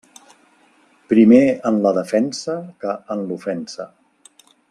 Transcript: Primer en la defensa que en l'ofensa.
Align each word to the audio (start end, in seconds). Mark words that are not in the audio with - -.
Primer 1.13 1.41
en 1.71 1.77
la 1.83 1.91
defensa 1.99 2.57
que 2.85 2.97
en 3.17 3.23
l'ofensa. 3.29 3.87